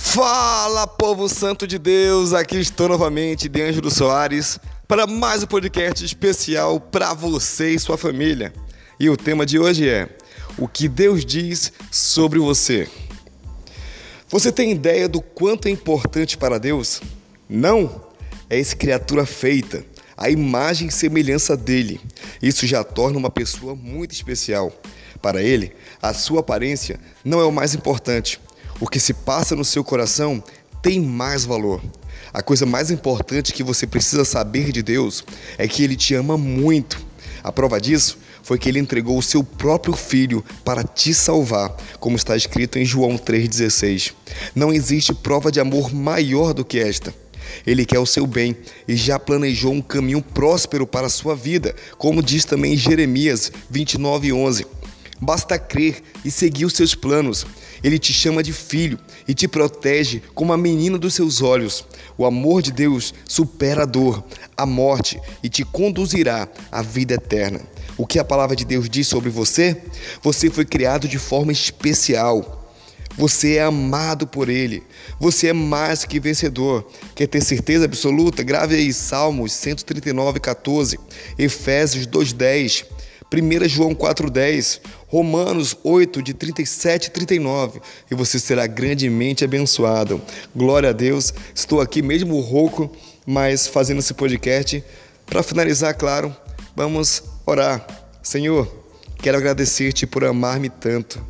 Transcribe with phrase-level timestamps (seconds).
[0.00, 2.32] Fala, povo santo de Deus!
[2.32, 7.98] Aqui estou novamente, de Ângelo Soares, para mais um podcast especial para você e sua
[7.98, 8.52] família.
[8.98, 10.08] E o tema de hoje é:
[10.56, 12.88] O que Deus diz sobre você.
[14.28, 17.02] Você tem ideia do quanto é importante para Deus?
[17.48, 18.06] Não?
[18.48, 19.84] É essa criatura feita,
[20.16, 22.00] a imagem e semelhança dele.
[22.40, 24.72] Isso já torna uma pessoa muito especial.
[25.20, 28.40] Para ele, a sua aparência não é o mais importante.
[28.80, 30.42] O que se passa no seu coração
[30.80, 31.82] tem mais valor.
[32.32, 35.24] A coisa mais importante que você precisa saber de Deus
[35.56, 37.00] é que Ele te ama muito.
[37.42, 42.16] A prova disso foi que Ele entregou o seu próprio Filho para te salvar, como
[42.16, 44.12] está escrito em João 3,16.
[44.54, 47.12] Não existe prova de amor maior do que esta.
[47.66, 48.56] Ele quer o seu bem
[48.86, 53.50] e já planejou um caminho próspero para a sua vida, como diz também em Jeremias
[53.72, 54.66] 29,11.
[55.20, 57.46] Basta crer e seguir os seus planos.
[57.82, 61.84] Ele te chama de filho e te protege como a menina dos seus olhos.
[62.16, 64.24] O amor de Deus supera a dor,
[64.56, 67.60] a morte e te conduzirá à vida eterna.
[67.96, 69.76] O que a palavra de Deus diz sobre você?
[70.22, 72.58] Você foi criado de forma especial.
[73.16, 74.84] Você é amado por Ele.
[75.18, 76.88] Você é mais que vencedor.
[77.16, 78.44] Quer ter certeza absoluta?
[78.44, 80.96] Grave aí Salmos 139, 14,
[81.36, 82.84] Efésios 2,10.
[83.32, 90.20] 1 João 4,10, Romanos 8, de 37 e 39, e você será grandemente abençoado.
[90.56, 92.90] Glória a Deus, estou aqui mesmo rouco,
[93.26, 94.82] mas fazendo esse podcast.
[95.26, 96.34] Para finalizar, claro,
[96.74, 97.86] vamos orar.
[98.22, 98.66] Senhor,
[99.18, 101.22] quero agradecer-te por amar-me tanto.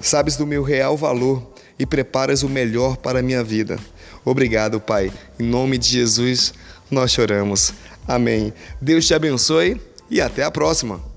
[0.00, 3.76] Sabes do meu real valor e preparas o melhor para a minha vida.
[4.24, 5.12] Obrigado, Pai.
[5.38, 6.54] Em nome de Jesus,
[6.90, 7.74] nós choramos.
[8.06, 8.52] Amém.
[8.80, 11.13] Deus te abençoe e até a próxima.